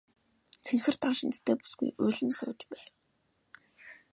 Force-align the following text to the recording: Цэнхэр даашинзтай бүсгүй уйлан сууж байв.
Цэнхэр 0.65 0.95
даашинзтай 1.01 1.55
бүсгүй 1.59 1.89
уйлан 2.03 2.29
сууж 2.37 2.59
байв. 2.69 2.83